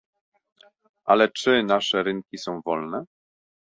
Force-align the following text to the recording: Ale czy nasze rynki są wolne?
Ale 1.05 1.29
czy 1.29 1.63
nasze 1.63 2.03
rynki 2.03 2.37
są 2.37 2.61
wolne? 2.65 3.05